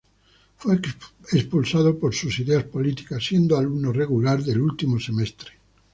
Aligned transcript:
Fue 0.57 0.79
expulsado 1.31 1.99
por 1.99 2.15
sus 2.15 2.39
ideas 2.39 2.63
políticas 2.63 3.23
siendo 3.23 3.55
alumno 3.55 3.93
regular 3.93 4.41
del 4.41 4.59
último 4.61 4.99
semestre. 4.99 5.51